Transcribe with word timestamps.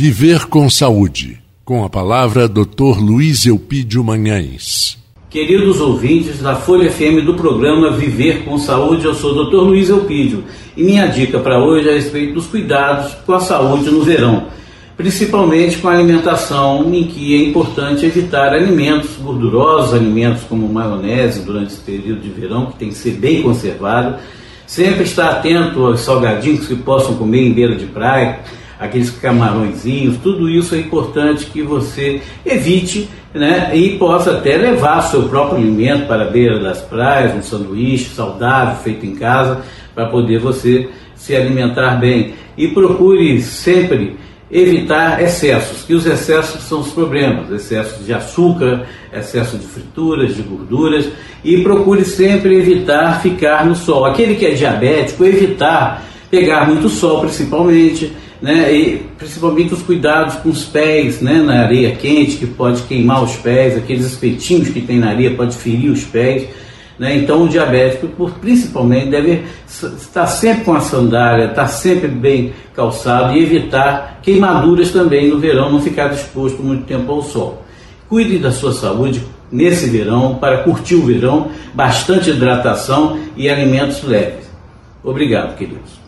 Viver 0.00 0.46
com 0.46 0.70
Saúde. 0.70 1.40
Com 1.64 1.84
a 1.84 1.90
palavra, 1.90 2.46
Dr. 2.46 3.00
Luiz 3.00 3.44
Eupídio 3.46 4.04
Manhães. 4.04 4.96
Queridos 5.28 5.80
ouvintes 5.80 6.38
da 6.38 6.54
Folha 6.54 6.88
FM 6.88 7.24
do 7.26 7.34
programa 7.34 7.90
Viver 7.90 8.44
com 8.44 8.56
Saúde, 8.58 9.06
eu 9.06 9.12
sou 9.12 9.32
o 9.32 9.44
Dr. 9.44 9.56
Luiz 9.56 9.88
Eupídio 9.88 10.44
e 10.76 10.84
minha 10.84 11.08
dica 11.08 11.40
para 11.40 11.58
hoje 11.58 11.88
é 11.88 11.90
a 11.90 11.94
respeito 11.96 12.34
dos 12.34 12.46
cuidados 12.46 13.12
com 13.26 13.32
a 13.32 13.40
saúde 13.40 13.90
no 13.90 14.02
verão, 14.02 14.46
principalmente 14.96 15.78
com 15.78 15.88
a 15.88 15.94
alimentação, 15.94 16.94
em 16.94 17.02
que 17.02 17.34
é 17.34 17.48
importante 17.48 18.06
evitar 18.06 18.54
alimentos 18.54 19.16
gordurosos, 19.16 19.94
alimentos 19.94 20.44
como 20.44 20.72
maionese 20.72 21.40
durante 21.40 21.72
esse 21.72 21.80
período 21.80 22.20
de 22.20 22.30
verão, 22.30 22.66
que 22.66 22.78
tem 22.78 22.90
que 22.90 22.94
ser 22.94 23.14
bem 23.14 23.42
conservado, 23.42 24.14
sempre 24.64 25.02
estar 25.02 25.28
atento 25.28 25.84
aos 25.84 26.02
salgadinhos 26.02 26.68
que 26.68 26.76
possam 26.76 27.16
comer 27.16 27.48
em 27.48 27.52
beira 27.52 27.74
de 27.74 27.86
praia, 27.86 28.38
aqueles 28.78 29.10
camarõezinhos, 29.10 30.18
tudo 30.18 30.48
isso 30.48 30.74
é 30.74 30.78
importante 30.78 31.46
que 31.46 31.62
você 31.62 32.22
evite 32.46 33.08
né, 33.34 33.70
e 33.74 33.98
possa 33.98 34.32
até 34.32 34.56
levar 34.56 35.02
seu 35.02 35.24
próprio 35.28 35.58
alimento 35.58 36.06
para 36.06 36.24
a 36.24 36.30
beira 36.30 36.58
das 36.58 36.80
praias, 36.80 37.34
um 37.34 37.42
sanduíche 37.42 38.10
saudável 38.10 38.76
feito 38.76 39.04
em 39.04 39.14
casa, 39.14 39.62
para 39.94 40.06
poder 40.06 40.38
você 40.38 40.88
se 41.14 41.34
alimentar 41.34 41.96
bem. 41.96 42.34
E 42.56 42.68
procure 42.68 43.40
sempre 43.42 44.16
evitar 44.50 45.22
excessos, 45.22 45.82
que 45.84 45.92
os 45.92 46.06
excessos 46.06 46.62
são 46.62 46.80
os 46.80 46.90
problemas, 46.90 47.50
excessos 47.50 48.06
de 48.06 48.14
açúcar, 48.14 48.86
excesso 49.12 49.58
de 49.58 49.66
frituras, 49.66 50.34
de 50.34 50.42
gorduras, 50.42 51.08
e 51.44 51.62
procure 51.62 52.04
sempre 52.04 52.56
evitar 52.56 53.20
ficar 53.20 53.66
no 53.66 53.74
sol. 53.74 54.06
Aquele 54.06 54.36
que 54.36 54.46
é 54.46 54.52
diabético, 54.52 55.24
evitar 55.24 56.02
pegar 56.30 56.66
muito 56.66 56.88
sol 56.88 57.20
principalmente, 57.20 58.12
né? 58.40 58.72
E 58.74 59.06
principalmente 59.16 59.74
os 59.74 59.82
cuidados 59.82 60.36
com 60.36 60.48
os 60.48 60.64
pés, 60.64 61.20
né? 61.20 61.42
Na 61.42 61.62
areia 61.62 61.94
quente 61.96 62.36
que 62.36 62.46
pode 62.46 62.82
queimar 62.82 63.22
os 63.22 63.36
pés, 63.36 63.76
aqueles 63.76 64.06
espetinhos 64.06 64.68
que 64.68 64.80
tem 64.80 64.98
na 64.98 65.10
areia 65.10 65.34
pode 65.34 65.56
ferir 65.56 65.90
os 65.90 66.04
pés. 66.04 66.48
Né? 66.98 67.16
Então 67.16 67.44
o 67.44 67.48
diabético, 67.48 68.08
principalmente, 68.40 69.10
deve 69.10 69.44
estar 69.66 70.26
sempre 70.26 70.64
com 70.64 70.74
a 70.74 70.80
sandália, 70.80 71.46
estar 71.46 71.68
sempre 71.68 72.08
bem 72.08 72.52
calçado 72.74 73.36
e 73.36 73.42
evitar 73.42 74.18
queimaduras 74.20 74.90
também 74.90 75.28
no 75.28 75.38
verão, 75.38 75.70
não 75.70 75.80
ficar 75.80 76.12
exposto 76.12 76.60
muito 76.60 76.84
tempo 76.84 77.12
ao 77.12 77.22
sol. 77.22 77.62
Cuide 78.08 78.38
da 78.38 78.50
sua 78.50 78.72
saúde 78.72 79.22
nesse 79.50 79.88
verão, 79.88 80.34
para 80.36 80.58
curtir 80.58 80.96
o 80.96 81.06
verão, 81.06 81.50
bastante 81.72 82.30
hidratação 82.30 83.18
e 83.36 83.48
alimentos 83.48 84.02
leves. 84.02 84.48
Obrigado, 85.02 85.56
queridos. 85.56 86.07